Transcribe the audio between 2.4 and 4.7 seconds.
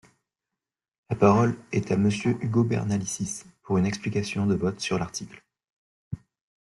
Ugo Bernalicis, pour une explication de